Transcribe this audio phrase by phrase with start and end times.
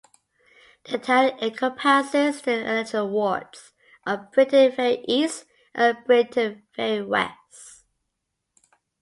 [0.85, 3.71] The town encompasses the electoral wards
[4.03, 7.83] of "Briton Ferry East" and "Briton Ferry West".